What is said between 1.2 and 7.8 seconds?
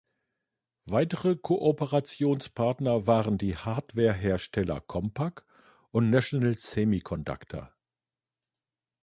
Kooperationspartner waren die Hardwarehersteller Compaq und National Semiconductor.